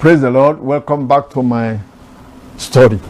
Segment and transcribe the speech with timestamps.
[0.00, 0.60] Praise the Lord.
[0.60, 1.80] Welcome back to my
[2.56, 3.00] study.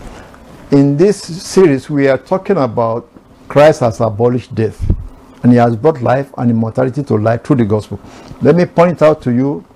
[0.70, 3.10] In this series, we are talking about
[3.46, 4.90] Christ has abolished death
[5.42, 8.00] and he has brought life and immortality to life through the gospel.
[8.40, 9.66] Let me point out to you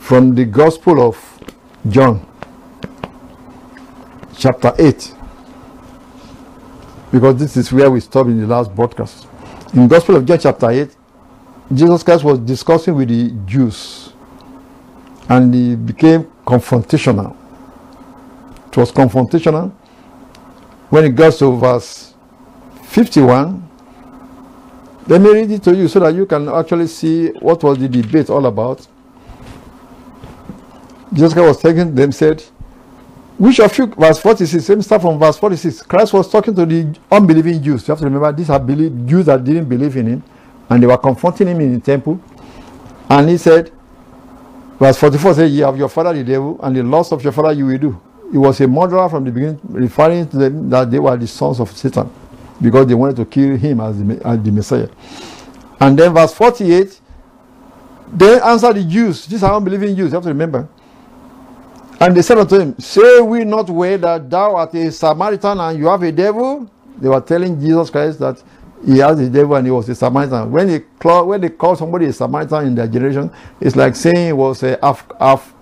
[0.00, 1.16] from the Gospel of
[1.88, 2.26] John,
[4.36, 5.14] chapter 8,
[7.12, 9.28] because this is where we stopped in the last broadcast.
[9.72, 10.96] In Gospel of John, chapter 8,
[11.72, 14.07] Jesus Christ was discussing with the Jews
[15.28, 17.36] and he became confrontational.
[18.68, 19.70] It was confrontational.
[20.90, 22.14] When it got to verse
[22.84, 23.68] 51,
[25.06, 27.88] let me read it to you so that you can actually see what was the
[27.88, 28.86] debate all about.
[31.12, 32.42] Jesus was taking them, said,
[33.38, 35.82] which of you, verse 46, let me start from verse 46.
[35.82, 37.86] Christ was talking to the unbelieving Jews.
[37.86, 40.24] You have to remember, these are Jews that didn't believe in him,
[40.68, 42.20] and they were confronting him in the temple.
[43.08, 43.70] And he said,
[44.78, 47.52] Verse 44 says, You have your father the devil, and the loss of your father
[47.52, 48.00] you will do.
[48.30, 51.60] He was a murderer from the beginning, referring to them that they were the sons
[51.60, 52.10] of Satan
[52.60, 54.88] because they wanted to kill him as the, as the Messiah.
[55.80, 57.00] And then verse 48,
[58.12, 59.26] they answered the Jews.
[59.26, 60.68] These are unbelieving Jews, you have to remember.
[62.00, 65.78] And they said unto him, Say we not well that thou art a Samaritan and
[65.78, 66.70] you have a devil?
[66.98, 68.42] They were telling Jesus Christ that
[68.84, 70.50] he has the devil and he was a Samaritan.
[70.50, 73.30] When they call, when they call somebody a Samaritan in their generation,
[73.60, 75.54] it's like saying he was a half half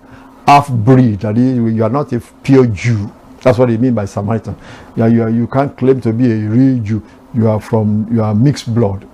[0.45, 1.21] half breed.
[1.21, 3.11] That is, you are not a pure Jew.
[3.41, 4.55] That's what they mean by Samaritan.
[4.95, 7.03] You, are, you, are, you can't claim to be a real Jew.
[7.33, 9.07] You are from you are mixed blood.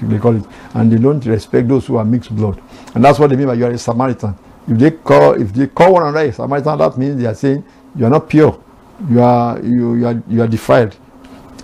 [0.00, 0.44] They call it,
[0.74, 2.60] and they don't respect those who are mixed blood.
[2.94, 4.36] And that's what they mean by you are a Samaritan.
[4.68, 7.64] If they call if they call one another a Samaritan, that means they are saying
[7.96, 8.62] you are not pure.
[9.10, 10.96] You are you, you are you are defiled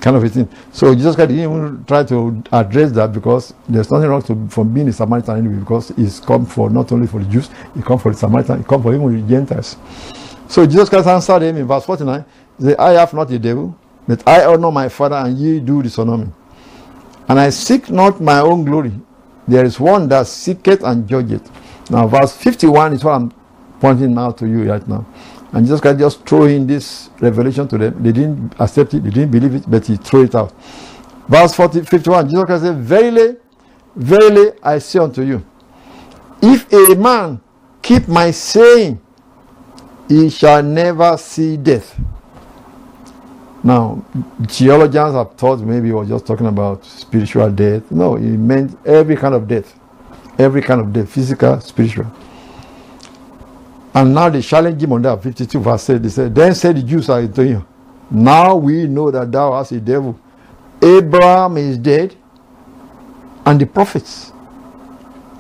[0.05, 0.47] kind of a thing.
[0.71, 4.75] So Jesus Christ didn't even try to address that because there's nothing wrong to, from
[4.75, 7.99] being a Samaritan anyway because he's come for not only for the Jews, he come
[7.99, 9.79] for the Samaritan, he come for even the Gentiles.
[10.47, 12.23] So Jesus Christ answered him in verse 49,
[12.59, 13.75] he said, I have not the devil,
[14.07, 16.27] but I honor my Father and ye do dishonor me.
[17.27, 18.93] And I seek not my own glory.
[19.49, 21.51] There is one that seeketh and judgeth.
[21.91, 23.33] Now verse 51 is what I'm
[23.81, 25.07] pointing now to you right now.
[25.55, 28.03] And Jesus Christ just threw in this revelation to them.
[28.03, 30.53] They didn't accept it, they didn't believe it, but he threw it out.
[31.29, 33.37] Verse 40, 51, Jesus Christ said, Verily,
[33.95, 35.47] verily, I say unto you,
[36.43, 37.41] if a man
[37.81, 39.01] keep my saying,
[40.09, 41.99] he shall never see death.
[43.63, 44.05] Now,
[44.49, 47.91] theologians have thought maybe he was just talking about spiritual death.
[47.93, 49.79] No, he meant every kind of death.
[50.37, 52.07] Every kind of death, physical, spiritual.
[53.94, 56.03] And now they challenge him on that 52 verse 8.
[56.03, 57.66] They said, Then said the Jews are to him,
[58.10, 60.19] Now we know that thou hast a devil.
[60.82, 62.16] Abraham is dead,
[63.47, 64.32] and the prophets.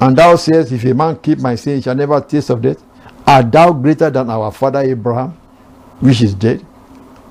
[0.00, 2.82] And thou sayest, If a man keep my saying, shall never taste of death.
[3.26, 5.30] Art thou greater than our father Abraham,
[6.00, 6.64] which is dead?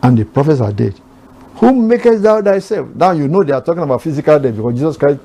[0.02, 1.00] And the prophets are dead.
[1.56, 2.90] Whom makest thou thyself?
[2.96, 5.20] Now you know they are talking about physical death because Jesus Christ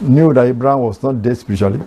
[0.00, 1.80] knew that Abraham was not dead spiritually.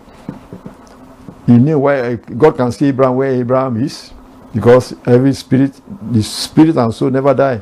[1.45, 4.11] He knew where uh, God can see Abraham where Abraham is
[4.53, 5.79] because every spirit,
[6.11, 7.61] the spirit and soul never die.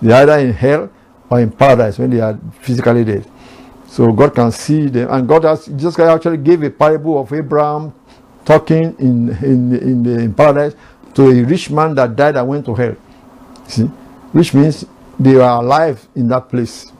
[0.00, 0.90] They are either in hell
[1.30, 3.26] or in paradise when they are physically dead.
[3.88, 7.94] So God can see them, and God has just actually gave a parable of Abraham
[8.44, 10.74] talking in in in, the, in paradise
[11.14, 12.96] to a rich man that died and went to hell.
[13.68, 13.84] See,
[14.32, 14.84] which means
[15.18, 16.92] they are alive in that place.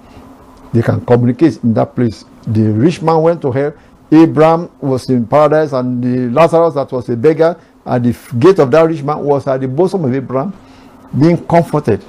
[0.73, 2.25] They can communicate in that place.
[2.47, 3.75] The rich man went to hell.
[4.23, 8.71] Abraham was in paradise, and the Lazarus that was a beggar at the gate of
[8.71, 10.53] that rich man was at the bosom of Abraham,
[11.19, 12.05] being comforted.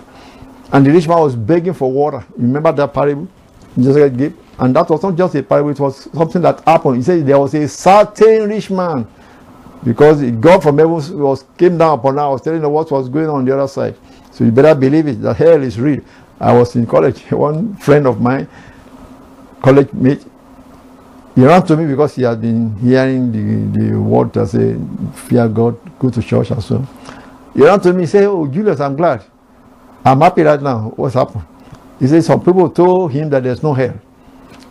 [0.72, 2.26] And the rich man was begging for water.
[2.38, 3.28] Remember that parable
[3.76, 4.36] Jesus gave?
[4.58, 6.98] And that was not just a parable, it was something that happened.
[6.98, 9.08] He said there was a certain rich man.
[9.84, 13.36] Because God from heaven was came down upon us, telling us what was going on,
[13.36, 13.96] on the other side.
[14.32, 16.02] So you better believe it that hell is real.
[16.40, 17.22] I was in college.
[17.32, 18.48] One friend of mine,
[19.62, 20.26] college mate,
[21.36, 24.78] he ran to me because he had been hearing the, the word that say,
[25.14, 26.88] fear God, go to church and so.
[27.54, 29.24] He ran to me and said, Oh, Julius, I'm glad.
[30.06, 30.94] I'm happy right now.
[30.96, 31.44] What's happened?
[32.00, 34.00] He said, Some people told him that there's no hell.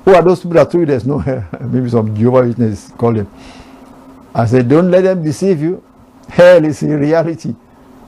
[0.04, 1.46] Who are those people that told you there's no hell?
[1.60, 3.28] Maybe some Jehovah Witness call him
[4.34, 5.82] I said, Don't let them deceive you.
[6.28, 7.54] Hell is in reality.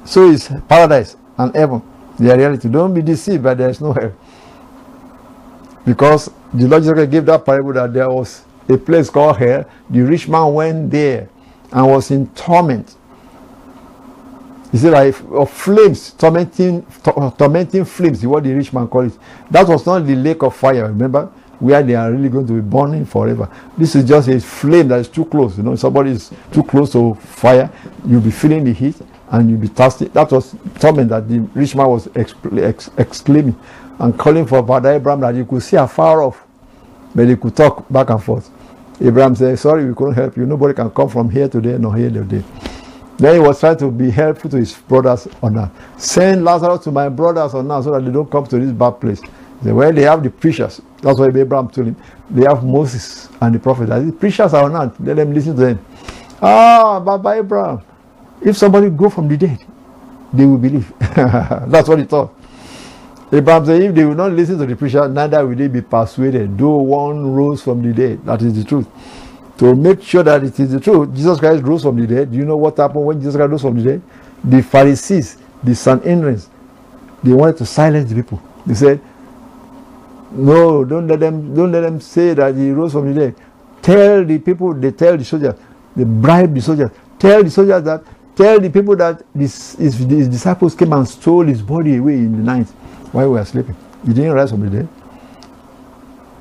[0.05, 1.83] So is paradise and heaven.
[2.19, 2.69] They are reality.
[2.69, 4.13] Don't be deceived, but there's no hell.
[5.85, 9.65] Because the Lord Jesus gave that parable that there was a place called hell.
[9.91, 11.29] The rich man went there
[11.73, 12.97] and was in torment.
[14.73, 16.85] He said like of flames, tormenting,
[17.39, 19.19] tormenting flames, is what the rich man called it.
[19.51, 21.27] That was not the lake of fire, remember?
[21.59, 23.49] Where they are really going to be burning forever.
[23.79, 25.57] This is just a flame that is too close.
[25.57, 27.71] You know, somebody is too close to fire,
[28.07, 28.97] you'll be feeling the heat
[29.31, 30.07] and you'll be thirsty.
[30.09, 33.59] That was torment that the rich man was exclaiming
[33.99, 36.45] and calling for Father Abraham that you could see afar off,
[37.15, 38.51] but they could talk back and forth.
[39.01, 40.47] Abraham said, Sorry, we couldn't help you.
[40.47, 42.43] Nobody can come from here today nor here today.
[43.19, 45.71] Then he was trying to be helpful to his brothers on that.
[45.99, 49.01] Send Lazarus to my brothers on now so that they don't come to this bad
[49.01, 49.21] place.
[49.21, 50.81] He said, Well, they have the preachers.
[51.01, 51.97] That's why Abraham told him.
[52.31, 53.87] They have Moses and the prophet.
[53.87, 55.01] The preachers are not.
[55.03, 55.85] Let them listen to them.
[56.43, 57.81] Ah, Baba Abraham.
[58.43, 59.59] If somebody go from the dead,
[60.33, 60.93] they will believe.
[60.99, 62.35] That's what he thought.
[63.33, 66.57] Abraham said, if they will not listen to the preacher, neither will they be persuaded,
[66.57, 68.25] though one rose from the dead.
[68.25, 68.87] That is the truth.
[69.59, 72.31] To make sure that it is the truth, Jesus Christ rose from the dead.
[72.31, 74.03] Do you know what happened when Jesus Christ rose from the dead?
[74.45, 76.41] The Pharisees, the Sanhedrin,
[77.23, 78.41] they wanted to silence the people.
[78.65, 79.01] They said,
[80.31, 83.35] No, don't let them don't let them say that he rose from the dead.
[83.83, 85.55] Tell the people, they tell the soldiers,
[85.97, 88.05] they bribe the soldiers, tell the soldiers that
[88.37, 92.33] tell the people that this, his, his disciples came and stole his body away in
[92.33, 92.67] the night
[93.17, 93.75] while we were sleeping.
[94.07, 94.89] He didn't rise from the dead.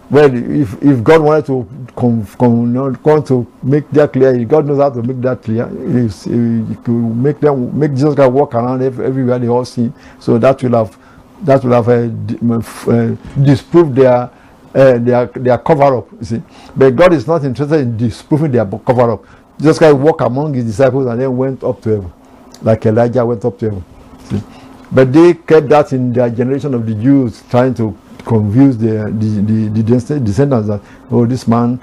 [0.10, 0.30] Well,
[0.62, 4.90] if, if God wanted to come, come, come to make that clear, God knows how
[4.90, 5.68] to make that clear.
[5.70, 9.92] He could make them make Jesus Christ walk around everywhere they all see.
[10.20, 10.98] So that will have
[11.44, 14.30] that will have uh, uh, disproved their
[14.76, 16.12] uh, their their cover up.
[16.20, 16.42] You see,
[16.76, 19.26] but God is not interested in disproving their cover up.
[19.60, 22.14] Jesus Christ walked among his disciples and then went up to heaven,
[22.62, 23.86] like Elijah went up to heaven.
[24.26, 24.65] See?
[24.92, 29.70] But they kept that in their generation of the Jews, trying to convince the, the,
[29.72, 31.80] the, the descendants that, oh, this man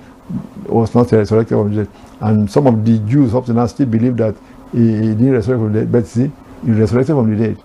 [0.67, 1.95] was not resurrected from the dead.
[2.21, 4.37] And some of the Jews up to now still believe that
[4.73, 5.93] he, he didn't resurrect from the dead.
[5.93, 6.31] But see,
[6.65, 7.63] he resurrected from the dead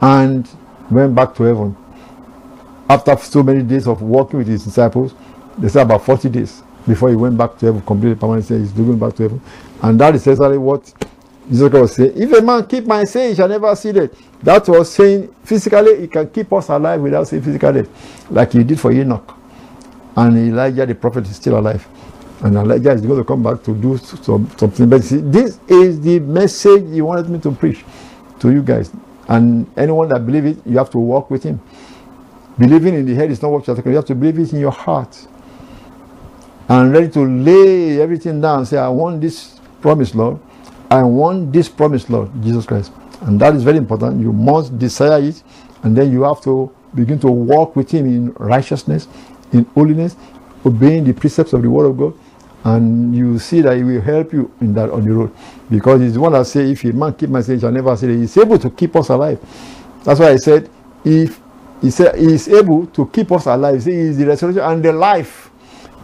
[0.00, 0.48] and
[0.90, 1.76] went back to heaven.
[2.88, 5.14] After so many days of walking with his disciples,
[5.58, 8.98] they said about 40 days before he went back to heaven, completely permanently, he's going
[8.98, 9.40] back to heaven.
[9.82, 10.92] And that is exactly what
[11.50, 14.10] Jesus was saying, if a man keep my saying, he shall never see death.
[14.42, 18.62] That was saying physically, he can keep us alive without seeing physical death, like he
[18.64, 19.34] did for Enoch.
[20.16, 21.86] And Elijah, the prophet, is still alive.
[22.42, 24.88] And Elijah is going to come back to do some, something.
[24.88, 27.84] But see, this is the message he wanted me to preach
[28.40, 28.90] to you guys.
[29.26, 31.60] And anyone that believes it, you have to walk with him.
[32.58, 34.60] Believing in the head is not what you're talking You have to believe it in
[34.60, 35.16] your heart.
[36.68, 40.40] And ready to lay everything down say, I want this promise, Lord.
[40.90, 42.92] I want this promise, Lord, Jesus Christ.
[43.22, 44.20] And that is very important.
[44.20, 45.42] You must desire it,
[45.82, 49.08] and then you have to begin to walk with Him in righteousness,
[49.52, 50.16] in holiness,
[50.64, 52.14] obeying the precepts of the Word of God,
[52.64, 55.34] and you see that He will help you in that on the road.
[55.70, 58.08] Because He's the one that say, if a man keep my saying, shall never say
[58.08, 59.38] He's able to keep us alive.
[60.04, 60.70] That's why I said,
[61.04, 61.40] if
[61.82, 64.92] He said He is able to keep us alive, He is the resurrection and the
[64.92, 65.47] life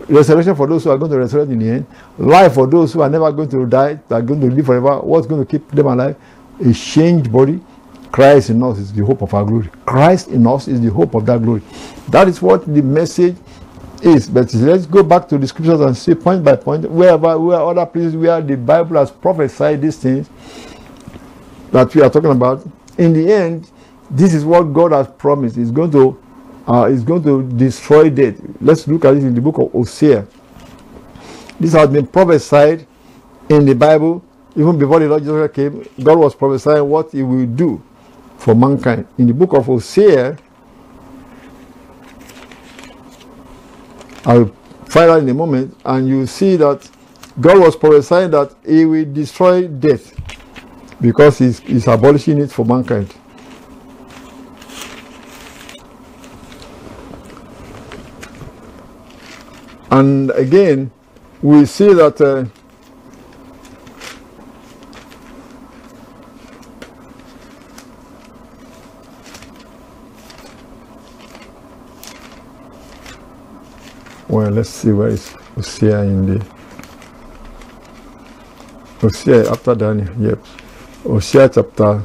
[0.09, 1.87] resurrection for those who are going to resurrect in the end,
[2.19, 5.01] life for those who are never going to die, that are going to live forever.
[5.01, 6.17] What's going to keep them alive?
[6.65, 7.61] A changed body.
[8.13, 9.69] Christ in us is the hope of our glory.
[9.85, 11.63] Christ in us is the hope of that glory.
[12.11, 13.37] That is what the message
[14.03, 14.29] is.
[14.29, 17.85] But let's go back to the scriptures and see point by point wherever where other
[17.87, 20.29] places where the Bible has prophesied these things
[21.73, 22.65] that we are talking about.
[22.99, 23.71] In the end,
[24.09, 25.57] this is what God has promised.
[25.57, 26.23] He's going to
[26.67, 28.41] uh, is going to destroy death.
[28.61, 30.27] Let's look at it in the book of Hosea.
[31.61, 32.87] This has been prophesied
[33.49, 34.25] in the Bible
[34.57, 35.87] even before the Lord Jesus came.
[36.03, 37.83] God was prophesying what He will do
[38.39, 39.07] for mankind.
[39.19, 40.37] In the book of Hosea,
[44.25, 44.47] I'll
[44.87, 46.89] find out in a moment, and you see that
[47.41, 50.15] God was prophesying that He will destroy death
[51.01, 53.15] because He's, he's abolishing it for mankind.
[59.91, 60.91] And again,
[61.43, 62.47] we see that uh,
[74.29, 76.47] well let's see where is Hosea in the
[79.01, 80.39] Hosea after Daniel yep.
[81.05, 82.03] Hosea chapter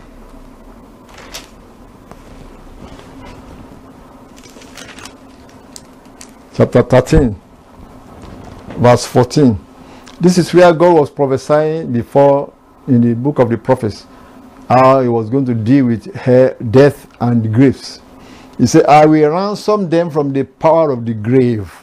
[6.53, 7.48] chapter 13
[8.79, 9.59] verse 14.
[10.21, 12.53] This is where God was prophesying before
[12.87, 14.07] in the book of the prophets
[14.67, 18.01] how he was going to deal with her death and graves.
[18.57, 21.73] He said, I will ransom them from the power of the grave,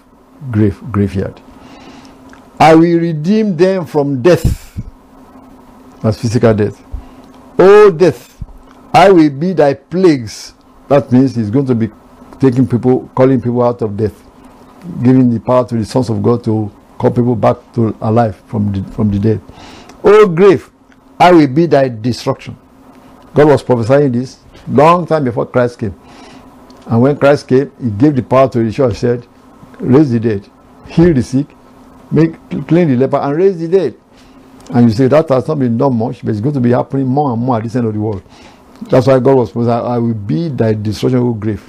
[0.50, 1.40] grave graveyard.
[2.58, 4.80] I will redeem them from death.
[6.02, 6.82] That's physical death.
[7.58, 8.42] Oh death,
[8.92, 10.54] I will be thy plagues.
[10.88, 11.90] That means he's going to be
[12.38, 14.22] taking people, calling people out of death,
[15.02, 18.72] giving the power to the sons of God to call people back to alive from
[18.72, 19.40] the, from the dead.
[20.02, 20.70] Oh grave,
[21.18, 22.56] I will be thy destruction.
[23.34, 24.38] God was prophesying this
[24.68, 25.98] long time before Christ came.
[26.86, 29.26] And when Christ came, he gave the power to the church, said,
[29.78, 30.48] raise the dead,
[30.88, 31.46] heal the sick,
[32.10, 32.34] make
[32.66, 33.94] clean the leper, and raise the dead.
[34.70, 37.06] And you say that has not been done much, but it's going to be happening
[37.06, 38.22] more and more at this end of the world.
[38.82, 41.68] That's why God was prophesying, I will be thy destruction, O grave.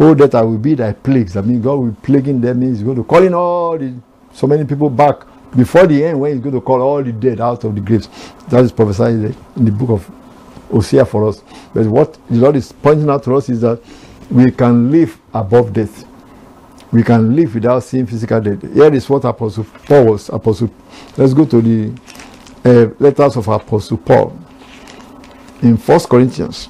[0.00, 1.36] Oh, that I will be thy plagues.
[1.36, 2.62] I mean, God will plaguing them.
[2.62, 3.92] He's going to call in all the
[4.38, 5.22] so many people back
[5.56, 8.08] before the end when he's going to call all the dead out of the graves.
[8.48, 9.14] That is prophesied
[9.56, 10.10] in the book of
[10.70, 11.42] Hosea for us.
[11.74, 13.80] But what the Lord is pointing out to us is that
[14.30, 16.04] we can live above death.
[16.92, 18.62] We can live without seeing physical death.
[18.72, 20.28] Here is what Apostle Paul was.
[20.28, 20.70] Apostle.
[21.16, 22.00] Let's go to the
[22.64, 24.38] uh, letters of Apostle Paul
[25.62, 26.68] in First Corinthians,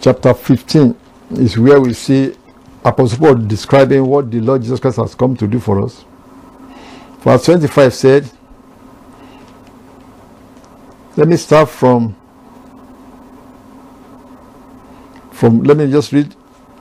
[0.00, 0.94] chapter 15
[1.30, 2.34] is where we see
[2.84, 6.04] Apostle Paul describing what the Lord Jesus Christ has come to do for us.
[7.20, 8.30] Verse 25 said,
[11.14, 12.16] let me start from
[15.30, 16.34] from let me just read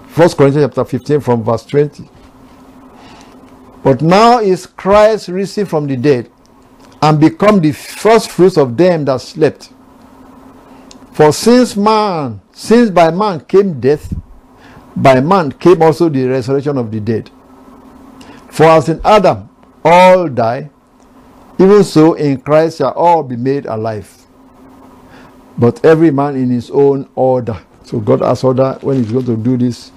[0.07, 2.09] First Corinthians chapter 15 from verse 20.
[3.83, 6.31] But now is Christ risen from the dead
[7.01, 9.73] and become the first fruits of them that slept.
[11.13, 14.13] For since man, since by man came death,
[14.95, 17.29] by man came also the resurrection of the dead.
[18.49, 19.49] For as in Adam
[19.83, 20.69] all die,
[21.57, 24.09] even so in Christ shall all be made alive.
[25.57, 27.57] But every man in his own order.
[27.83, 29.91] So God has order when He's going to do this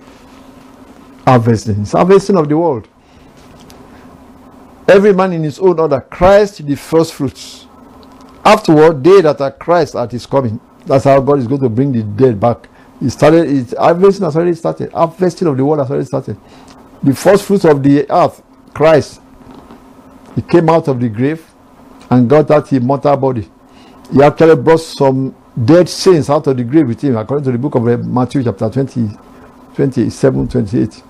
[1.27, 1.83] harvesting.
[1.83, 2.89] It's harvesting of the world.
[4.87, 6.01] Every man in his own order.
[6.01, 7.67] Christ the first fruits.
[8.45, 10.61] Afterward, they that are Christ at his coming.
[10.85, 12.69] That's how God is going to bring the dead back.
[13.05, 14.91] He started, it's, harvesting has already started.
[14.91, 16.39] Harvesting of the world has already started.
[17.03, 18.43] The first fruits of the earth,
[18.73, 19.21] Christ,
[20.35, 21.45] he came out of the grave
[22.09, 23.47] and got that immortal body.
[24.11, 27.59] He actually brought some dead saints out of the grave with him, according to the
[27.59, 29.11] book of eh, Matthew, chapter 20,
[29.75, 31.03] 27, 28.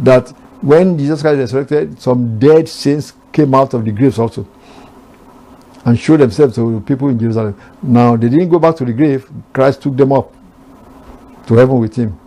[0.00, 4.48] That when Jesus Christ resurrected, some dead saints came out of the graves also
[5.84, 7.56] and showed themselves to people in Jerusalem.
[7.84, 10.34] Now, they didn't go back to the grave, Christ took them up
[11.50, 12.18] to heaven with him.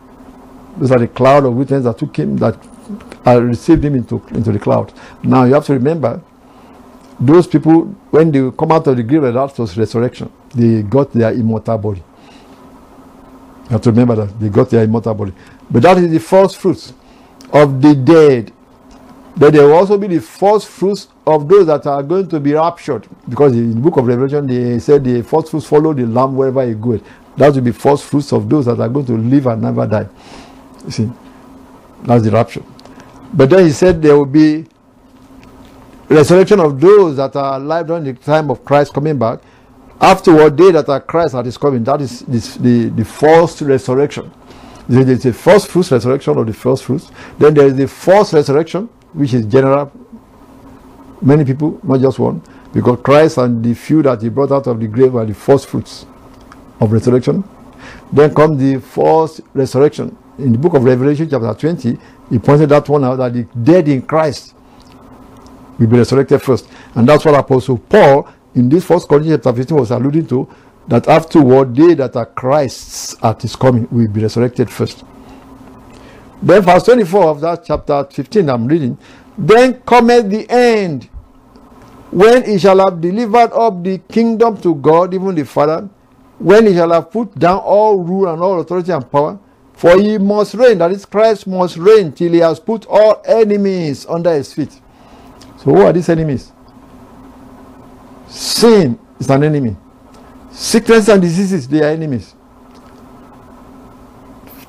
[0.77, 2.57] Those are the cloud of witnesses that took him, that
[3.25, 4.91] uh, received him into, into the cloud.
[5.23, 6.21] Now, you have to remember,
[7.19, 10.29] those people, when they come out of the grave, that was resurrection.
[10.53, 12.03] They got their immortal body.
[13.63, 14.39] You have to remember that.
[14.39, 15.31] They got their immortal body.
[15.71, 16.91] But that is the first fruits
[17.53, 18.51] of the dead.
[19.37, 22.53] But there will also be the first fruits of those that are going to be
[22.53, 23.07] raptured.
[23.29, 26.67] Because in the book of Revelation, they said the first fruits follow the Lamb wherever
[26.67, 26.99] he goes.
[27.37, 30.07] That will be first fruits of those that are going to live and never die.
[30.85, 31.11] You see,
[32.03, 32.63] that's the rapture.
[33.33, 34.65] But then he said there will be
[36.09, 39.39] resurrection of those that are alive during the time of Christ coming back.
[39.99, 41.83] Afterward, they that are Christ that is coming.
[41.83, 44.31] That is the, the first resurrection.
[44.87, 47.09] There is the first fruits resurrection of the first fruits.
[47.39, 49.91] Then there is the first resurrection, which is general.
[51.21, 54.79] Many people, not just one, because Christ and the few that he brought out of
[54.79, 56.05] the grave are the first fruits
[56.83, 57.43] of resurrection.
[58.11, 60.15] Then comes the first resurrection.
[60.37, 61.97] In the book of Revelation, chapter 20,
[62.29, 64.53] he pointed that one out that the dead in Christ
[65.79, 66.67] will be resurrected first.
[66.95, 70.47] And that's what Apostle Paul in this first Corinthians chapter 15 was alluding to
[70.87, 75.03] that afterward they that are Christ's at his coming will be resurrected first.
[76.41, 78.97] Then verse 24 of that chapter 15 I'm reading,
[79.37, 81.05] then cometh the end
[82.11, 85.89] when he shall have delivered up the kingdom to God, even the Father,
[86.43, 89.39] when he shall have put down all rule and all authority and power,
[89.71, 94.05] for he must reign, that is, Christ must reign till he has put all enemies
[94.07, 94.73] under his feet.
[95.57, 96.51] So, who are these enemies?
[98.27, 99.77] Sin is an enemy.
[100.51, 102.35] Sickness and diseases, they are enemies.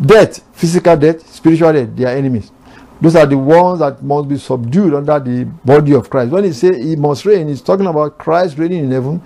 [0.00, 2.52] Death, physical death, spiritual death, they are enemies.
[3.00, 6.30] Those are the ones that must be subdued under the body of Christ.
[6.30, 9.20] When he says he must reign, he's talking about Christ reigning in heaven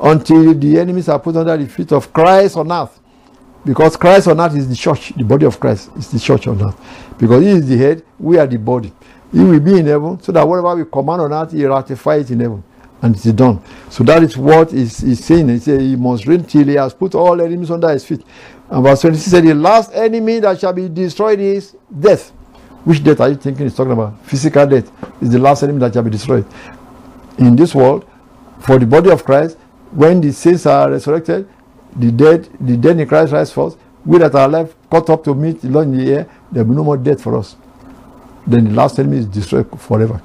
[0.00, 2.98] until the enemies are put under the feet of Christ on earth.
[3.64, 6.62] Because Christ on earth is the church, the body of Christ is the church on
[6.62, 6.80] earth.
[7.18, 8.92] Because he is the head, we are the body.
[9.32, 12.34] He will be in heaven so that whatever we command on earth, he ratifies it
[12.34, 12.64] in heaven.
[13.02, 13.62] And it is done.
[13.88, 15.48] So that is what is, is saying.
[15.48, 18.22] He said he must reign till he has put all enemies under his feet.
[18.68, 22.30] And verse 26 said, The last enemy that shall be destroyed is death.
[22.84, 24.18] Which death are you thinking he's talking about?
[24.24, 24.90] Physical death
[25.22, 26.46] is the last enemy that shall be destroyed.
[27.38, 28.06] In this world,
[28.60, 29.56] for the body of Christ,
[29.92, 31.48] when the saints are resurrected,
[31.96, 33.76] the dead, the dead in Christ rise first.
[34.04, 36.70] We that are alive, caught up to meet the Lord in the air, there will
[36.70, 37.56] be no more death for us.
[38.46, 40.22] Then the last enemy is destroyed forever.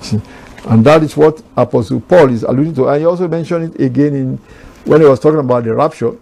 [0.00, 0.20] See?
[0.68, 2.88] And that is what Apostle Paul is alluding to.
[2.88, 4.36] And he also mentioned it again in
[4.84, 6.12] when he was talking about the rapture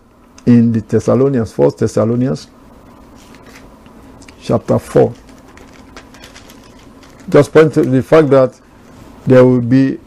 [0.44, 2.48] in the Thessalonians, First Thessalonians,
[4.40, 5.12] chapter 4.
[7.28, 8.60] Just point to the fact that
[9.26, 9.98] there will be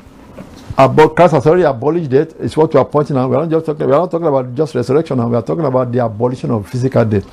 [0.80, 2.40] about Christ has already abolished death.
[2.40, 3.30] It's what we are pointing out.
[3.30, 3.86] We are not just talking.
[3.86, 5.18] We are not talking about just resurrection.
[5.18, 7.26] Now we are talking about the abolition of physical death,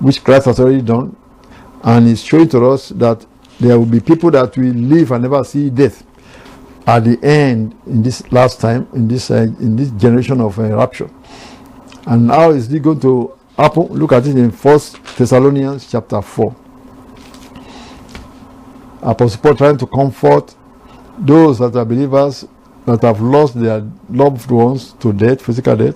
[0.00, 1.14] which Christ has already done,
[1.84, 3.24] and it's showing to us that
[3.60, 6.02] there will be people that will live and never see death
[6.86, 10.74] at the end in this last time in this uh, in this generation of uh,
[10.74, 11.10] rapture.
[12.06, 13.82] And how is it going to happen?
[13.88, 16.56] Look at it in First Thessalonians chapter four.
[19.02, 20.54] Apostle Paul trying to comfort
[21.18, 22.46] those that are believers
[22.88, 25.94] that have lost their loved ones to death, physical death.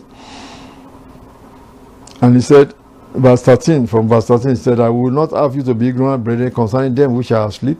[2.21, 2.75] And he said,
[3.15, 6.23] verse 13, from verse 13, he said, I will not have you to be ignorant,
[6.23, 7.79] brethren, concerning them which are asleep,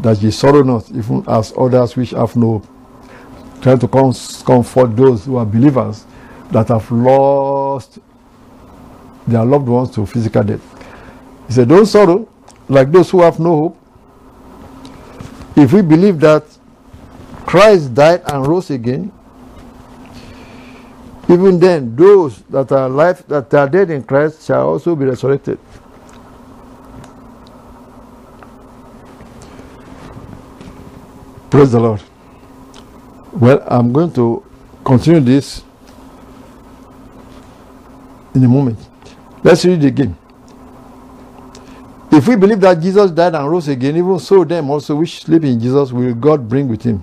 [0.00, 2.66] that ye sorrow not, even as others which have no hope.
[3.62, 6.04] Trying to comfort those who are believers
[6.50, 8.00] that have lost
[9.26, 10.62] their loved ones to physical death.
[11.46, 12.28] He said, Don't sorrow
[12.68, 13.78] like those who have no hope.
[15.56, 16.57] If we believe that
[17.48, 19.10] Christ died and rose again,
[21.30, 25.58] even then those that are alive that are dead in Christ shall also be resurrected.
[31.48, 32.02] Praise the Lord.
[33.32, 34.44] Well, I'm going to
[34.84, 35.62] continue this
[38.34, 38.78] in a moment.
[39.42, 40.14] Let's read again.
[42.12, 45.44] If we believe that Jesus died and rose again, even so them also which sleep
[45.44, 47.02] in Jesus will God bring with him.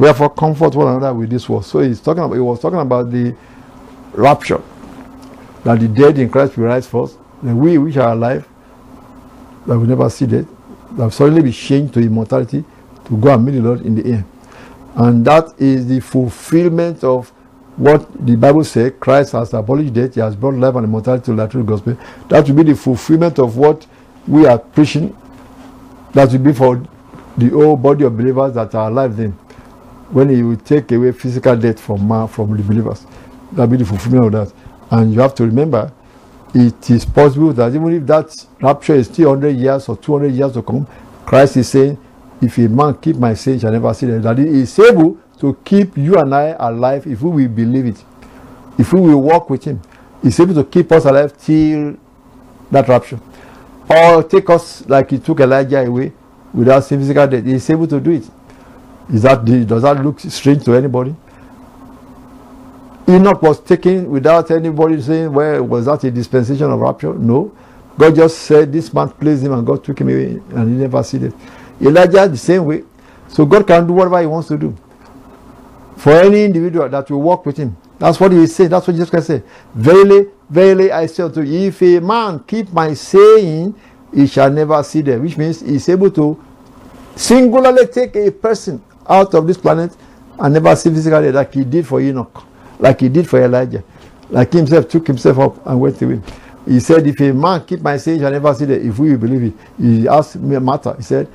[0.00, 1.62] Wherefore, comfort one another with this word.
[1.62, 3.36] So he's talking about, he was talking about the
[4.14, 4.62] rapture.
[5.62, 7.18] That the dead in Christ will rise first.
[7.42, 8.48] Then we which are alive,
[9.66, 10.46] that will never see death,
[10.92, 12.64] that will suddenly be changed to immortality
[13.04, 14.24] to go and meet the Lord in the air.
[14.94, 17.28] And that is the fulfillment of
[17.76, 21.34] what the Bible says Christ has abolished death, he has brought life and immortality to
[21.34, 21.98] the true gospel.
[22.30, 23.86] That will be the fulfillment of what
[24.26, 25.14] we are preaching.
[26.14, 26.82] That will be for
[27.36, 29.36] the whole body of believers that are alive then
[30.10, 33.06] when he will take away physical death from man, from the believers.
[33.52, 34.54] That be the fulfillment of that.
[34.90, 35.92] And you have to remember,
[36.54, 40.52] it is possible that even if that rapture is still 100 years or 200 years
[40.52, 40.86] to come,
[41.24, 41.98] Christ is saying,
[42.42, 44.22] if a man keep my saying, shall never see them.
[44.22, 48.04] That he is able to keep you and I alive if we will believe it.
[48.78, 49.80] If we will walk with him.
[50.22, 51.96] He's able to keep us alive till
[52.70, 53.20] that rapture.
[53.88, 56.12] Or take us like he took Elijah away
[56.52, 57.44] without seeing physical death.
[57.44, 58.24] He's able to do it.
[59.12, 61.14] Is that does that look strange to anybody?
[63.08, 67.14] Enoch was taken without anybody saying, Well, was that a dispensation of rapture?
[67.14, 67.52] No.
[67.98, 71.02] God just said this man pleased him and God took him away and he never
[71.02, 71.34] see it.
[71.80, 72.84] Elijah the same way.
[73.28, 74.76] So God can do whatever he wants to do.
[75.96, 77.76] For any individual that will walk with him.
[77.98, 78.70] That's what he said.
[78.70, 79.44] That's what Jesus Christ said.
[79.74, 83.74] Verily, verily I say to you, if a man keep my saying,
[84.14, 85.22] he shall never see them.
[85.22, 86.42] Which means he's able to
[87.16, 89.96] singularly take a person out of this planet
[90.38, 92.44] and never see physically like he did for Enoch,
[92.78, 93.82] like he did for Elijah,
[94.30, 96.20] like himself took himself up and went away.
[96.66, 98.80] He said, If a man keep my saying, shall never see that.
[98.84, 100.94] If we believe it, he asked me a matter.
[100.96, 101.26] He said,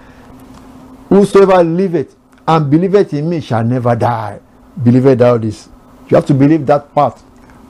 [1.09, 2.15] Whosoever liveth
[2.47, 4.39] and believeth in me shall never die.
[4.81, 5.67] Believe thou this.
[6.09, 7.21] You have to believe that part,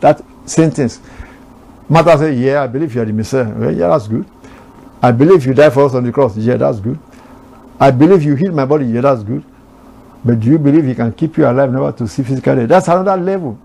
[0.02, 1.00] that sentence.
[1.88, 3.50] Martha said, Yeah, I believe you are the Messiah.
[3.50, 4.26] Well, yeah, that's good.
[5.02, 6.36] I believe you died for us on the cross.
[6.36, 7.00] Yeah, that's good.
[7.80, 8.86] I believe you healed my body.
[8.86, 9.44] Yeah, that's good.
[10.26, 12.68] But do you believe he can keep you alive never to see physical death?
[12.68, 13.60] That's another level.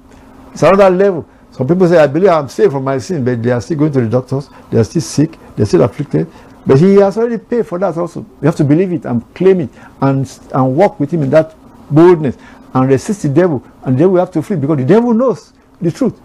[0.52, 1.26] It's another level.
[1.52, 3.92] Some people say, I believe I'm saved from my sin, but they are still going
[3.92, 4.50] to the doctors.
[4.70, 5.38] They are still sick.
[5.56, 6.30] They're still afflicted.
[6.66, 8.20] But he has already paid for that also.
[8.20, 9.70] You have to believe it and claim it
[10.02, 11.54] and, and walk with him in that
[11.90, 12.36] boldness
[12.74, 13.64] and resist the devil.
[13.82, 16.20] And the devil will have to flee because the devil knows the truth.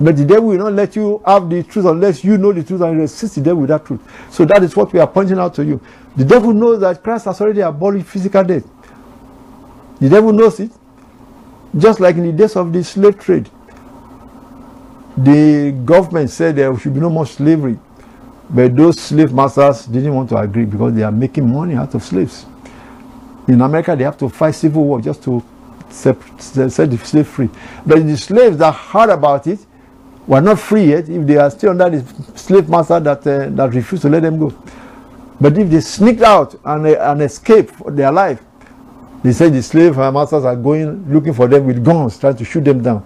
[0.00, 2.82] But the devil will not let you have the truth unless you know the truth
[2.82, 4.00] and resist the devil with that truth.
[4.30, 5.80] So that is what we are pointing out to you.
[6.14, 8.64] The devil knows that Christ has already abolished physical death.
[10.00, 10.70] The devil knows it.
[11.76, 13.48] Just like in the days of the slave trade,
[15.16, 17.78] the government said there should be no more slavery.
[18.48, 22.02] But those slave masters didn't want to agree because they are making money out of
[22.02, 22.46] slaves.
[23.46, 25.42] In America, they have to fight civil war just to
[25.90, 26.18] set,
[26.54, 27.50] the slave free.
[27.84, 29.58] But the slaves that heard about it
[30.26, 33.74] were not free yet if they are still under the slave master that, uh, that
[33.74, 34.54] refused to let them go.
[35.40, 38.40] But if they sneaked out and, uh, and escaped their life,
[39.22, 42.64] they said the slave masters are going looking for them with guns, trying to shoot
[42.64, 43.04] them down.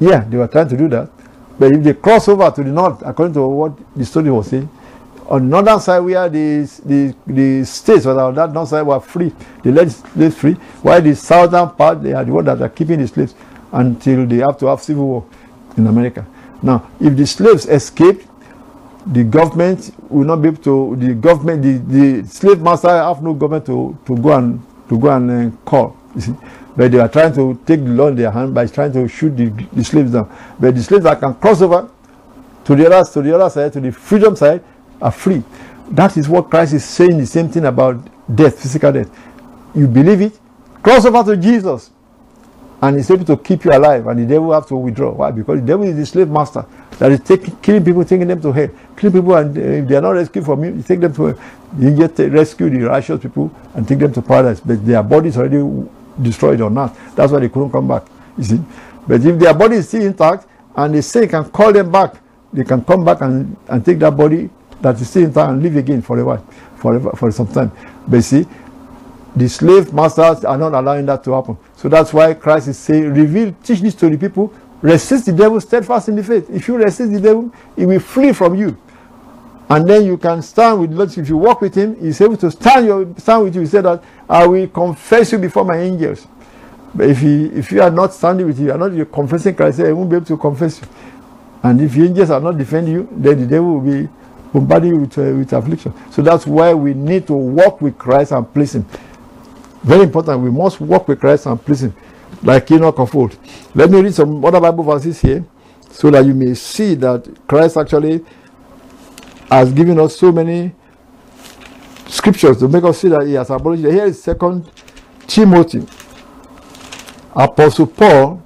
[0.00, 1.10] Yeah, they were trying to do that.
[1.58, 4.68] But if they cross over to the north, according to what the story was saying,
[5.28, 9.32] on the northern side where the, the, the states on that north side were free,
[9.62, 13.00] they let slaves free, while the southern part, they are the ones that are keeping
[13.00, 13.34] the slaves
[13.72, 15.26] until they have to have civil war
[15.76, 16.26] in America.
[16.62, 18.26] Now, if the slaves escaped,
[19.06, 23.34] the government will not be able to, the government, the, the slave master have no
[23.34, 26.34] government to, to go and, to go and uh, call, you see.
[26.76, 29.36] But they are trying to take the law in their hand by trying to shoot
[29.36, 30.30] the, the slaves down.
[30.60, 31.90] But the slaves that can cross over
[32.64, 34.62] to the other to the other side, to the freedom side,
[35.00, 35.42] are free.
[35.90, 37.18] That is what Christ is saying.
[37.18, 37.96] The same thing about
[38.32, 39.10] death, physical death.
[39.74, 40.38] You believe it,
[40.82, 41.90] cross over to Jesus,
[42.80, 45.12] and he's able to keep you alive, and the devil have to withdraw.
[45.12, 45.30] Why?
[45.30, 46.64] Because the devil is the slave master
[46.98, 49.96] that is taking, killing people, taking them to hell, killing people, and uh, if they
[49.96, 51.40] are not rescued from him, you take them to hell.
[51.78, 55.88] You just rescue the righteous people and take them to paradise, but their bodies already
[56.22, 56.96] destroyed or not.
[57.14, 58.04] That's why they couldn't come back.
[58.36, 58.60] You see?
[59.06, 62.14] But if their body is still intact and the say can call them back,
[62.52, 65.76] they can come back and, and take that body that is still intact and live
[65.76, 66.44] again for a while,
[66.76, 67.72] forever, for some time.
[68.06, 68.46] But see,
[69.36, 71.56] the slave masters are not allowing that to happen.
[71.76, 75.60] So that's why Christ is saying, reveal, teach this to the people, resist the devil
[75.60, 76.48] steadfast in the faith.
[76.50, 78.76] If you resist the devil, he will flee from you.
[79.70, 81.16] And then you can stand with Lord.
[81.16, 83.60] If you walk with him, he's able to stand, your, stand with you.
[83.60, 86.26] He said that I will confess you before my angels.
[86.94, 89.80] But if you if you are not standing with you, you are not confessing Christ,
[89.80, 90.88] I won't be able to confess you.
[91.62, 94.08] And if the angels are not defending you, then the devil will be
[94.52, 95.92] bombarding you with, uh, with affliction.
[96.10, 98.86] So that's why we need to walk with Christ and please him.
[99.82, 100.40] Very important.
[100.40, 101.94] We must walk with Christ and please him.
[102.42, 103.36] Like Enoch of old.
[103.74, 105.44] Let me read some other Bible verses here
[105.90, 108.24] so that you may see that Christ actually
[109.50, 110.74] has given us so many
[112.06, 113.84] scriptures to make us see that he has abolished.
[113.84, 114.70] Here is Second
[115.26, 115.86] Timothy.
[117.34, 118.42] Apostle Paul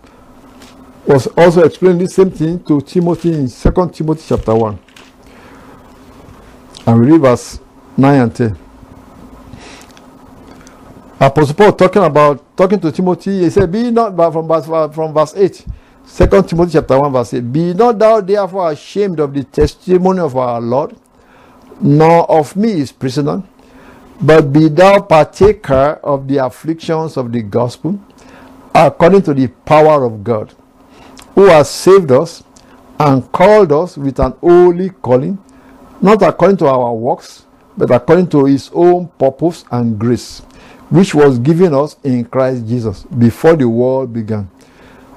[1.07, 4.79] was also explaining the same thing to Timothy in Second Timothy chapter 1.
[6.87, 7.61] And we read verse
[7.97, 8.59] 9 and 10.
[11.23, 15.15] Apostle Paul talking about talking to Timothy, he said, Be not from verse uh, from
[15.15, 15.65] verse 8.
[16.05, 17.41] Second Timothy chapter 1, verse 8.
[17.53, 20.97] Be not thou therefore ashamed of the testimony of our Lord,
[21.81, 23.41] nor of me his prisoner,
[24.21, 28.01] but be thou partaker of the afflictions of the gospel,
[28.75, 30.53] according to the power of God,
[31.37, 32.43] who has saved us
[32.99, 35.39] and called us with an holy calling,
[36.01, 40.43] not according to our works, but according to his own purpose and grace,
[40.93, 44.49] which was given us in Christ Jesus before the world began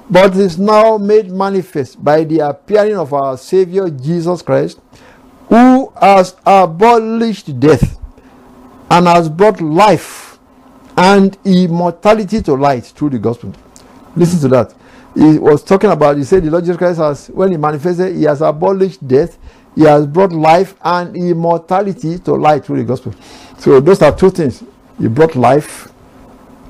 [0.08, 4.80] but is now made manifest by the appearing of our Savior Jesus Christ,
[5.48, 7.98] who has abolished death
[8.90, 10.38] and has brought life
[10.96, 13.52] and immortality to light through the gospel.
[14.14, 14.74] Listen to that.
[15.14, 18.24] He was talking about, he said, the Lord Jesus Christ has, when he manifested, he
[18.24, 19.38] has abolished death,
[19.74, 23.14] he has brought life and immortality to light through the gospel.
[23.58, 24.62] So those are two things.
[24.98, 25.88] He brought life,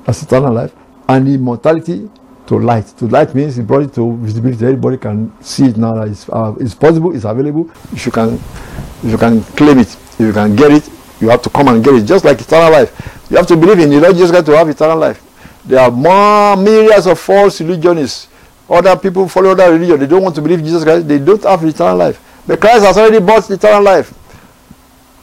[0.05, 0.73] as eternal life,
[1.07, 2.09] and immortality
[2.47, 2.87] to light.
[2.97, 4.65] To light means he brought it to visibility.
[4.65, 5.95] Everybody can see it now.
[5.95, 7.15] That it's, uh, it's possible.
[7.15, 7.69] It's available.
[7.93, 11.41] If you can, if you can claim it, if you can get it, you have
[11.43, 12.05] to come and get it.
[12.05, 14.97] Just like eternal life, you have to believe in Lord Jesus Christ to have eternal
[14.97, 15.23] life.
[15.65, 18.29] There are more myriads of false religionists.
[18.69, 19.99] Other people follow other religion.
[19.99, 21.07] They don't want to believe Jesus Christ.
[21.07, 22.21] They don't have eternal life.
[22.45, 24.13] But Christ has already bought eternal life.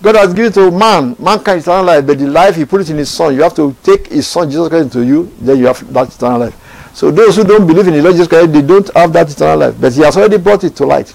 [0.04, 2.98] God has given to man, mankind eternal life, but the life He put it in
[2.98, 3.34] His Son.
[3.34, 6.40] You have to take His Son Jesus Christ into you, then you have that eternal
[6.40, 6.90] life.
[6.94, 9.56] So those who don't believe in the Lord Jesus Christ, they don't have that eternal
[9.56, 9.74] life.
[9.80, 11.14] But he has already brought it to light.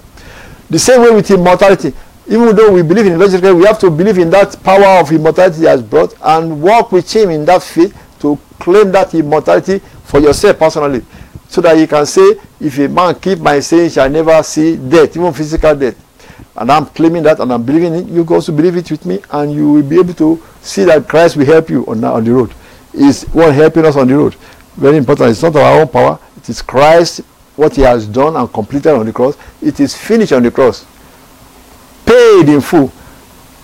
[0.71, 1.93] The same way with immortality.
[2.27, 4.61] even though we believe in the Lord Jesus Christ, we have to believe in that
[4.63, 8.91] power of immortality he has brought and walk with him in that faith to claim
[8.91, 11.05] that immortality for yourself personally.
[11.47, 15.15] So that you can say, if a man keep my saying, shall never see death,
[15.15, 16.08] even physical death.
[16.59, 18.05] And I'm claiming that and I'm believing it.
[18.07, 21.37] You also believe it with me, and you will be able to see that Christ
[21.37, 22.53] will help you on, on the road.
[22.93, 24.35] Is one helping us on the road.
[24.75, 25.31] Very important.
[25.31, 26.19] It's not our own power.
[26.35, 27.21] It is Christ,
[27.55, 29.37] what he has done and completed on the cross.
[29.61, 30.85] It is finished on the cross.
[32.05, 32.91] Paid in full.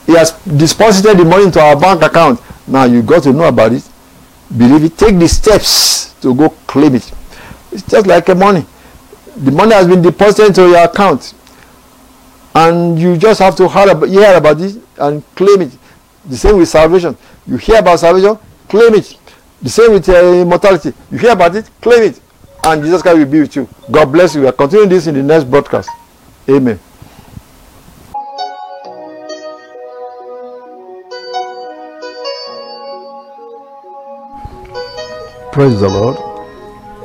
[0.05, 2.39] He has deposited the money into our bank account.
[2.67, 3.88] Now you got to know about it.
[4.55, 4.97] Believe it.
[4.97, 7.12] Take the steps to go claim it.
[7.71, 8.65] It's just like a money.
[9.36, 11.34] The money has been deposited into your account.
[12.56, 15.78] And you just have to hear about, hear about it and claim it.
[16.26, 17.18] The same with salvation.
[17.46, 18.39] You hear about salvation,
[18.70, 19.18] claim it.
[19.62, 20.94] The same with uh, immortality.
[21.12, 22.22] You hear about it, claim it.
[22.63, 23.68] And Jesus Christ will be with you.
[23.91, 24.41] God bless you.
[24.41, 25.89] We are continuing this in the next broadcast.
[26.50, 26.80] Amen.
[35.52, 36.18] Praise the Lord.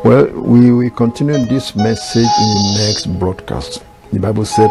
[0.05, 3.85] Well, we will continue this message in the next broadcast.
[4.13, 4.71] The Bible said,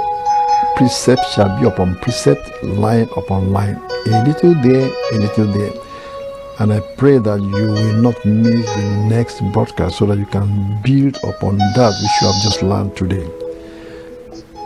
[0.80, 3.76] precept shall be upon precept, line upon line,
[4.08, 5.74] a little there, a little there.
[6.60, 10.82] And I pray that you will not miss the next broadcast so that you can
[10.82, 13.28] build upon that which you have just learned today.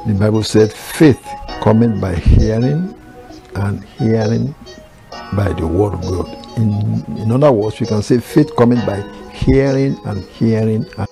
[0.06, 1.28] The Bible said, faith
[1.63, 2.93] cometh by hearing,
[3.56, 4.54] and hearing
[5.36, 6.58] by the word of God.
[6.58, 10.86] In, in other words, we can say faith coming by hearing and hearing.
[10.95, 11.08] And